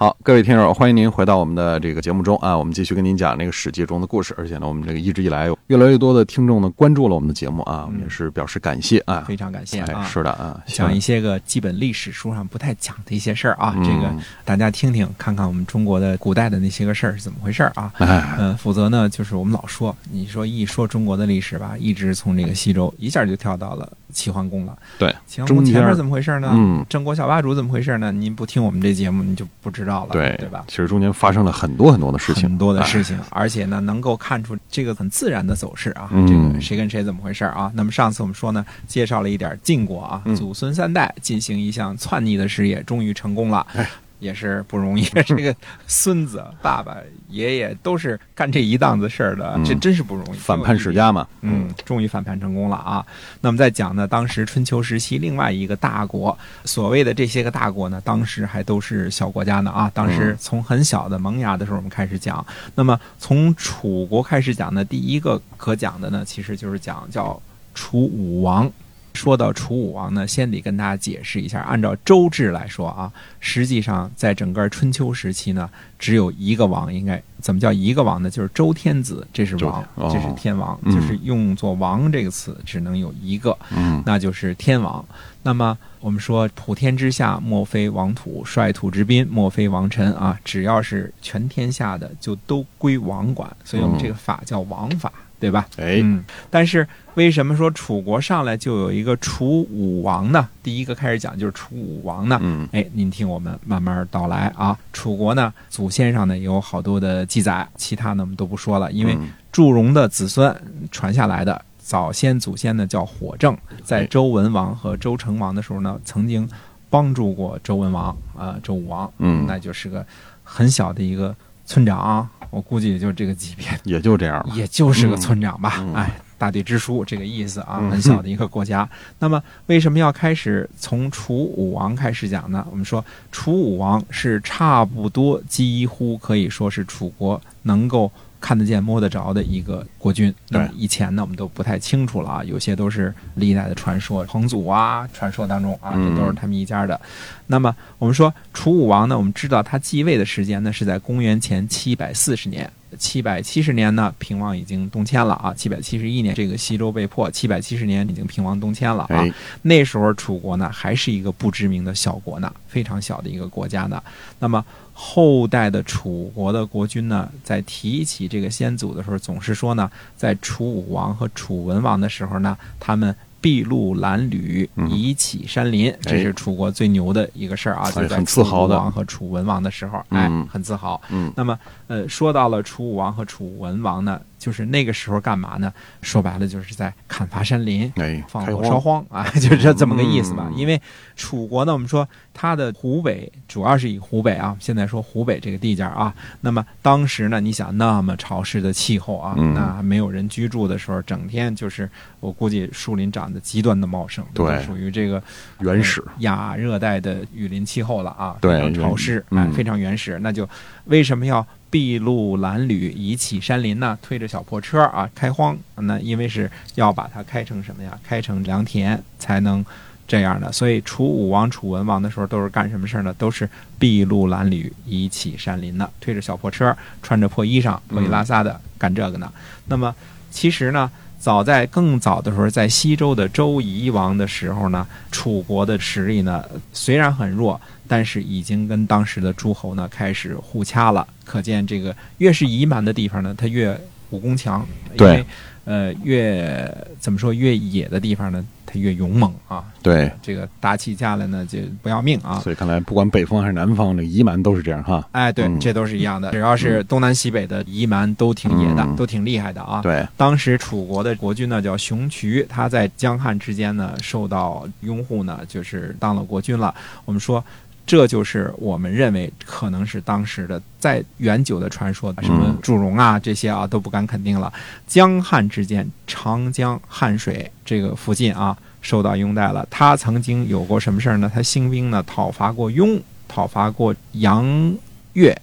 [0.00, 4.32] 好，各位听友，欢迎您回到我们的这个节目中啊，我们继续跟您讲那个《史记》中的故事。
[4.38, 10.04] 而且呢，我们这个一直以来越来越多的听众呢关注了我们的节目啊，我们也是表示感谢啊，非常感谢啊。
[10.04, 14.14] 是的啊，讲一些个基本历史书上不太讲的一些事儿啊，嗯这个
[14.44, 17.92] 大家听听看看我们中国的古代的那些个事儿是怎么回事儿啊。
[17.98, 24.76] 哎，嗯，否则呢，就是我们老说，你说一说中国的历史吧，一直从这个西周一下就跳到了齐桓公了。
[24.98, 26.50] 对，齐桓公中间前面怎么回事呢？
[26.52, 28.10] 嗯郑国小霸主怎么回事呢？
[28.10, 30.64] 您不听我们这节目，您就不知道了，对对吧？
[30.68, 33.02] 其实中间发生了很多很多的事情，很多的事哎。
[33.02, 37.70] 情，而且呢，能够看出这个很自然的走势啊，嗯这个谁跟谁怎么回事啊？
[37.74, 43.66] 那么上次我们说呢，介绍了一点晋国啊，嗯祖孙三代进行一项篡逆的事业，终于成功了。
[43.74, 45.54] 哎也是不容易， 这个
[45.86, 46.96] 孙子、爸爸、
[47.28, 50.38] 爷爷都是干这一档子事儿的，嗯这真是不容易。
[50.38, 53.04] 反叛世家嘛，嗯，终于反叛成功了啊！
[53.40, 59.90] 那么再讲呢，当时春秋时期另外一个大国，所谓的这些个大国呢，当时还都是小国家呢啊。
[59.94, 62.44] 当时从很小的萌芽的时候我们开始讲，
[62.74, 67.40] 那么从楚国开始讲呢，第一个可讲的呢，其实就是讲叫
[67.74, 68.70] 楚武王。
[69.18, 78.30] 说到楚武王呢，先得跟大家解释一下，按照周制来说啊，实际上在整个春秋时期呢，只有一个王，应该怎么叫一个王呢？
[78.30, 85.04] 就是周天子，这是王，哦这是天王，嗯就是用作“王”这个词，只能有一个，嗯那就是天王。
[85.42, 90.38] 那么我们说，普天之下莫非王土，率土之滨莫非王臣啊！
[90.44, 95.66] 只要是全天下的，就都归王管，所以我们这个法叫王法，对吧？
[95.76, 100.48] 哎，嗯，但是为什么说楚国上来就有一个楚武王呢？
[100.62, 102.38] 第一个开始讲就是楚武王呢。
[102.42, 104.78] 嗯哎，您听我们慢慢道来啊。
[104.92, 110.54] 楚国呢，祖先上呢有好多的记载，其他呢我们都不说了，因为嗯祝融的子孙
[110.90, 116.48] 传下来的早先祖先呢叫火正，在周文王和周成王的时候呢，曾经
[116.90, 120.04] 帮助过周文王啊、周武王，嗯那就是个
[120.44, 121.34] 很小的一个
[121.64, 124.54] 村长啊，我估计也就这个级别也就这样吧。
[124.54, 128.88] 也就是个村长吧，嗯哎，大地之书这个意思啊，嗯很小的一个国家。
[129.18, 132.66] 那么为什么要开始从楚武王开始讲呢？
[132.70, 138.10] 我们说楚武王是差不多几乎可以说是楚国能够。
[138.40, 140.34] 看得见、摸得着的一个国君。
[140.48, 147.00] 那么以前呢，我们都不太清楚了啊，有些都是历代的传说，彭祖啊，传说当中啊，嗯这都是他们一家的。
[147.46, 152.70] 那么我们说楚武王呢，我们知道他继位的时间呢是在公元前七百四十年。
[152.98, 155.52] 七百七十年呢，平王已经东迁了啊。
[155.52, 159.16] 七百七十一年，这个西周被破，七百七十年已经平王东迁了啊。
[159.16, 159.32] 哎，
[159.62, 164.02] 那时候楚国呢还是一个不知名的小国呢，非常小的一个国家呢。
[164.38, 173.14] 那么后代的楚国的国君呢，在提起这个先祖的时候，总是说呢，在楚武王和楚文王的时候呢，他们。
[173.40, 177.84] 筚路蓝缕，嗯以启山林，这是楚国最牛的一个事儿啊！
[177.88, 181.00] 哎就在很自豪的楚武王和楚文王的时候，哎嗯，很自豪。
[181.10, 185.72] 嗯那么，呃，说到了楚武王和楚文王呢，就是那个时候干嘛呢？
[186.02, 190.46] 说白了，就是在砍伐山林，哎，放火烧荒啊， 就是这这么个意思吧。
[190.50, 190.80] 嗯因为
[191.14, 196.12] 楚国呢，我们说它的湖北主要是以湖北啊，现在说湖北这个地界啊。
[196.40, 201.88] 那么当时呢，你想那么潮湿的气候啊，嗯那没有人居住的时候，整天就是
[202.20, 205.22] 我估计树林长得极端的茂盛，对属于这个
[205.60, 210.18] 原始呃亚热带的雨林气候了啊，对潮湿，嗯哎，非常原始。
[210.20, 210.48] 那就
[210.84, 213.98] 为什么要筚路蓝缕，以启山林呢？
[214.00, 215.56] 推着小破车啊，开荒。
[215.76, 217.98] 那因为是要把它开成什么呀？
[218.02, 219.64] 开成良田才能
[220.06, 220.50] 这样的。
[220.50, 223.14] 所以楚武王、楚文王的时候都是干什么事儿呢？
[223.18, 229.30] 都是筚路蓝缕，以启山林的，推着小破车，穿着破衣裳，破衣拉撒的干这个呢。
[229.66, 229.94] 那么
[230.30, 230.90] 其实呢？
[231.18, 241.06] 早在更早的时候，在西周的周夷王的时候呢，楚国的实力呢虽然很弱，但是已经跟当时的诸侯呢开始互掐了。
[241.24, 243.78] 可见这个越是夷蛮的地方呢，它越
[244.10, 245.26] 武功强，因对为
[245.64, 249.64] 呃越怎么说越野的地方呢，它越勇猛啊。
[249.82, 252.40] 对，这个打起架来呢就不要命啊。
[252.40, 255.06] 所以看来不管北方还是南方，这个夷蛮都是这样哈。
[255.12, 256.30] 哎，对，嗯这都是一样的。
[256.32, 259.82] 只要是东南西北的夷蛮，都挺野的，嗯都挺厉害的啊。
[259.82, 266.74] 对，当时楚国的国君呢叫熊渠，他在江汉之间呢受到拥护呢，就是当了国君了。
[267.04, 267.44] 我们说。
[267.88, 274.52] 这就是我们认为可能是当时的在远久的传说，什么嗯祝融啊这些啊都不敢肯定了。
[274.86, 279.66] 江汉之间，长江汉水这个附近啊受到拥戴了。
[279.70, 281.32] 他曾经有过什么事儿呢？
[281.34, 284.76] 他兴兵呢讨伐过雍，讨伐过杨
[285.14, 285.34] 越。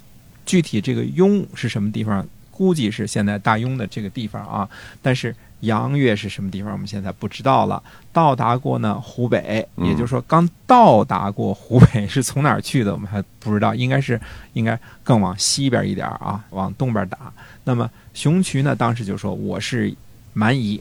[0.46, 4.70] 具体这个雍是什么地方，估计是现在大雍的这个地方啊。
[5.02, 7.82] 但是阳岳是什么地方，我们现在不知道了。
[8.14, 14.20] 到达过呢湖北，嗯也就是说刚到达过湖北，是从哪儿去的，我们还不知道，应该是
[14.54, 17.18] 应该更往西边一点啊，往东边打。
[17.64, 19.94] 那么熊渠呢，当时就说我是
[20.34, 20.80] 蛮夷，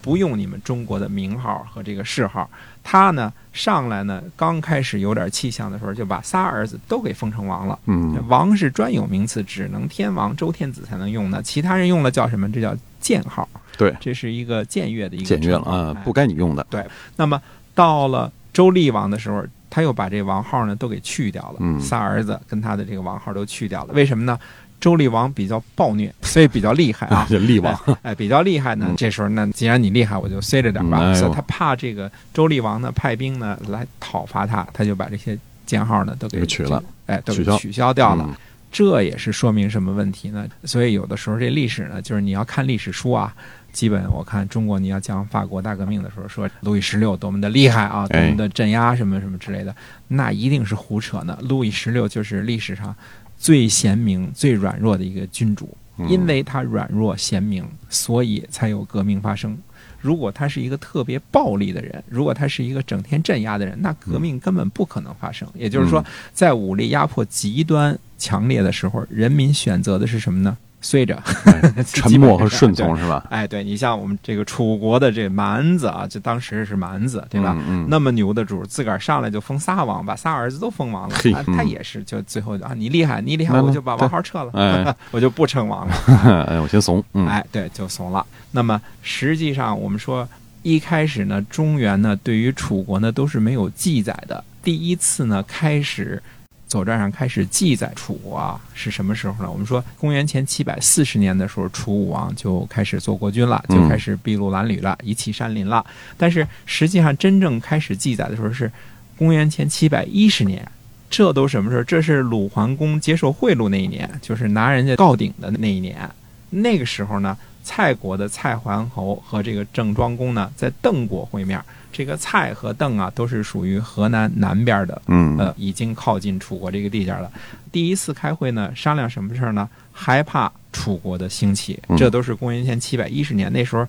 [0.00, 2.48] 不用你们中国的名号和这个谥号。
[2.82, 7.78] 他呢上来呢，刚开始有点气象的时候，就把仨儿子都给封成王了。
[7.86, 12.50] 嗯，王是专有名词，只能天王、周天子才能用的，其他人用了叫什么？
[12.50, 13.48] 这叫僭号。
[13.76, 16.66] 对，这是一个僭越的一个僭越了称啊，哎不该你用的。
[16.70, 16.84] 对
[17.16, 17.40] 那么
[17.74, 23.94] 到了周厉王的时候，他又把这王号呢都给去掉了，嗯仨儿子跟他的这个王号都去掉了。
[23.94, 24.38] 为什么呢？
[24.80, 27.24] 周厉王比较暴虐， 所以比较厉害啊。
[27.30, 28.96] 这厉王，哎，哎，比较厉害呢嗯。
[28.96, 30.98] 这时候呢，既然你厉害，我就塞着点吧。
[31.00, 38.24] 嗯哎所以他怕这个周厉王呢派兵呢来讨伐他，他就把这些监号呢都给给取了，哎，都给取消取消掉了。
[38.28, 38.34] 嗯
[38.72, 40.46] 这也是说明什么问题呢？
[40.64, 43.32] 所以有的时候这历史呢，就是你要看历史书啊。
[43.72, 49.74] 基本我看中国，你要讲法国大革命的时候，说路易十六多么的厉害啊，多哎么的镇压什么什么之类的，
[50.08, 51.38] 那一定是胡扯呢。
[51.42, 52.94] 路易十六就是历史上
[53.38, 59.56] 最贤明、最软弱的一个君主，嗯因为他软弱贤明，所以才有革命发生。
[60.00, 65.48] 如果他是一个特别暴力的人，如果他是一个整天镇压的人，那革命根本不可能发生。
[65.54, 70.56] 也就是说嗯，在武力压迫极端强烈的时候，人民选择的是什么呢？
[70.82, 71.14] 随着，
[71.76, 73.24] 哎沉默和顺从是吧？
[73.30, 77.54] 哎，对你像我们这个楚国的这蛮子啊，就当时是蛮子，对吧？
[77.56, 81.16] 嗯嗯，那么牛的主，自个儿上来就封仨王，把仨儿子都封王了。
[81.32, 85.94] 他嗯也是，就最后啊，你厉害，你厉害，我就把王号撤了，哎 我就不称王了。
[86.48, 87.02] 哎，我先怂。
[87.14, 88.26] 嗯，哎，对，就怂了。
[88.50, 90.28] 那么实际上，我们说
[90.62, 94.42] 一开始呢，中原呢对于楚国呢都是没有记载的。
[94.62, 96.22] 第一次呢开始。
[96.72, 99.50] 左传上开始记载楚国啊，是什么时候呢？
[99.50, 105.84] 我们说公元前七百四十年的时候，楚武王就开始做国君了，就嗯开始筚路蓝缕了，遗弃山林了。
[106.16, 108.72] 但是实际上真正开始记载的时候是
[109.18, 110.66] 公元前七百一十年，
[111.10, 111.84] 这都什么时候？
[111.84, 116.08] 这是鲁桓公接受贿赂那一年，就是拿人家告顶的那一年。
[116.48, 121.62] 那个时候呢，蔡国的蔡桓侯和这个郑庄公呢，在邓国会面。
[121.92, 127.30] 这个蔡和邓啊，都是属于河南南边的，嗯，呃，已经靠近楚国这个地界了。
[127.70, 129.68] 第一次开会呢，商量什么事儿呢？
[129.92, 133.86] 害怕楚国的兴起嗯，这都是公元前七百一十年，那时候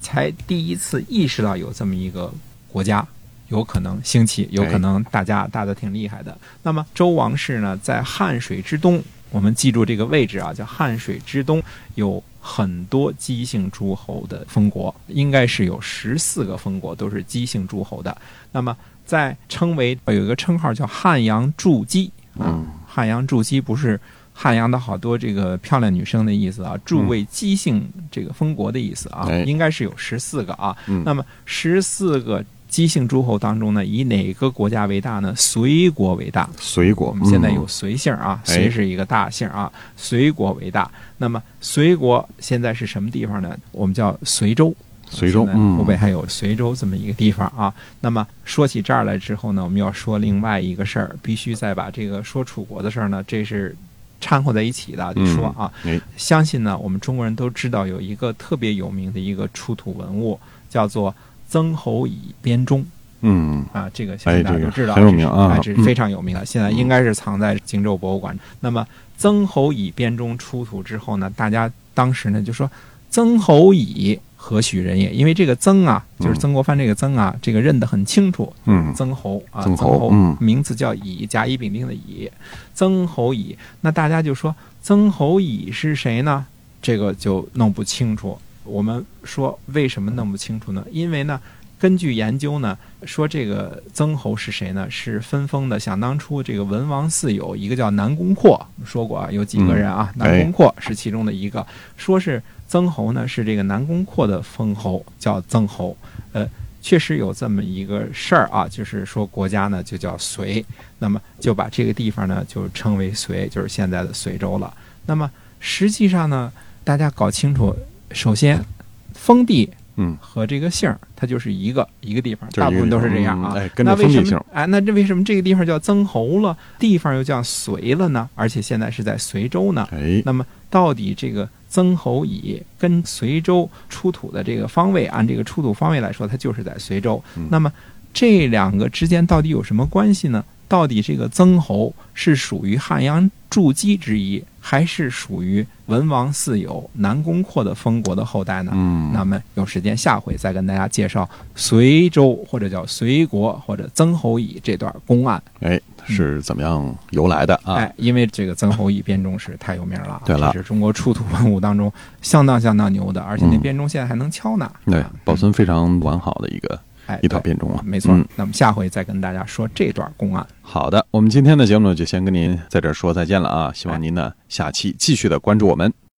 [0.00, 2.32] 才第一次意识到有这么一个
[2.68, 3.06] 国家。
[3.48, 6.36] 有可能兴起，有可能大家打得挺厉害的。
[6.62, 11.62] 那么周王室呢，在汉水之东，我们记住这个位置啊，叫汉水之东，
[11.94, 18.14] 有很多姬姓诸侯的封国，应该是有十四个封国都是姬姓诸侯的。
[18.52, 18.76] 那么
[19.06, 23.98] 在称为有一个称号叫汉阳筑基啊嗯，汉阳筑基不是
[24.34, 30.76] 汉阳的好多这个漂亮女生的意思啊，筑为姬姓这个封国的意思啊哎，应该是有十四个啊。
[30.86, 32.44] 嗯那么十四个
[32.74, 35.32] 姬姓诸侯当中呢，以哪个国家为大呢？
[35.36, 36.50] 隋国为大。
[36.58, 40.90] 隋国，我们现在有嗯隋姓啊，哎隋是一个大姓啊，隋国为大。
[41.18, 43.56] 那么隋国现在是什么地方呢？
[43.70, 44.74] 我们叫随州。
[45.08, 47.72] 随州，嗯，湖北还有随州这么一个地方啊。
[48.00, 53.76] 那么说起这儿来之后呢，我们要说另外一个事儿，必须再把这个说楚国的事儿呢，这是
[54.20, 60.36] 掺和在一起的，就说啊，哎，相信呢，我们中国人都知道有一个特别有名的一个出土文物，
[60.68, 61.14] 叫做
[61.48, 62.84] 曾侯乙编钟。
[63.26, 66.44] 嗯，啊，这个相信大家都知道，哎这个很有名啊哎这是非常有名的。
[66.44, 68.38] 现在应该是藏在荆州博物馆。
[68.60, 68.86] 那么
[69.16, 72.70] 曾侯乙编钟出土之后呢，大家当时呢就说
[73.08, 75.10] 曾侯乙何许人也？
[75.10, 78.52] 因为这个曾啊，就是嗯曾国藩这个曾啊，这个认得很清楚。
[78.66, 82.30] 嗯，曾侯啊，曾曾侯嗯名字叫乙，甲乙丙丁的乙，
[82.74, 83.56] 曾侯乙。
[83.80, 86.44] 那大家就说曾侯乙是谁呢？
[86.82, 88.38] 这个就弄不清楚。
[88.64, 90.84] 我们说为什么弄不清楚呢？
[90.90, 91.40] 因为呢，
[91.78, 94.86] 根据研究呢，说这个曾侯是谁呢？
[94.90, 95.78] 是分封的。
[95.78, 101.66] 想当初这个文王四友，一个叫南宫阔，说过啊，有几个人啊，南宫阔是其中的一个。
[101.96, 105.96] 说是曾侯呢，是这个南宫阔的封侯，叫曾侯。
[106.32, 106.48] 呃，
[106.80, 110.64] 确实有这么一个事儿啊，就是说国家呢就叫隋，
[110.98, 114.72] 那么就把这个地方呢就称为隋，就是现在的随州了。
[115.06, 115.30] 那么
[115.60, 116.50] 实际上呢，
[116.82, 117.76] 大家搞清楚，
[118.14, 118.64] 首先
[119.12, 123.52] 封地嗯，和这个姓儿，它就是一个一个地方，大部分都是这样啊。
[123.54, 124.66] 嗯哎，跟那为什么，哎？
[124.66, 128.28] 那这为什么这个地方叫曾侯了，地方又叫隋了呢？
[128.34, 129.86] 而且现在是在随州呢？
[129.92, 137.22] 哎，那么到底这个曾侯乙跟随州出土的这个方位，按这个出土方位来说，它就是在随州。
[137.36, 137.72] 嗯那么
[138.12, 140.44] 这两个之间到底有什么关系呢？
[140.68, 148.72] 到底这个曾侯是属于汉阳筑基之一，还是属于文王四友南宫括的封国的后代呢？
[148.74, 155.40] 嗯，那么有时间下回再跟大家介绍随州或者叫随国或者曾侯乙这段公案。
[155.60, 157.74] 哎，是怎么样由来的啊？
[157.74, 161.92] 哎，因为这个曾侯乙编钟是太有名了啊，对了这是中国出土文物当中
[162.22, 164.70] 相当相当牛的，而且那嗯编钟现在还能敲呢。
[164.86, 168.14] 对啊，保存非常完好的一个哎，一套品种啊，没错。
[168.14, 170.46] 嗯那么下回再跟大家说这段公案。
[170.62, 173.72] 好的，我们今天的节目呢，就先跟您在这儿说再见了啊！
[173.74, 176.03] 希望您呢下期继续的关注我们。